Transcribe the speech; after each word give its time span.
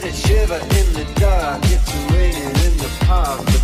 get 0.00 0.12
a 0.12 0.16
shiver 0.16 0.54
in 0.54 0.92
the 0.92 1.06
dark. 1.16 1.60
It's 1.64 1.92
raining 2.12 2.54
in 2.64 2.76
the 2.76 3.04
park. 3.06 3.57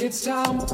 It's 0.00 0.24
time 0.24 0.71